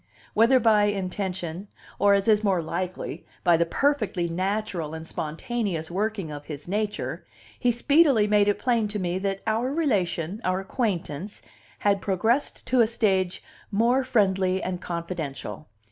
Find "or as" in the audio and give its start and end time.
1.99-2.27